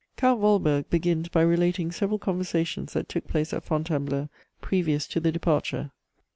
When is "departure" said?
5.31-5.91